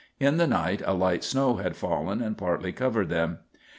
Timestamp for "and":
2.23-2.35